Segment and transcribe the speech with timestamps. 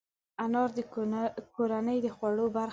[0.43, 0.79] انار د
[1.55, 2.69] کورنۍ د خوړو برخه ده.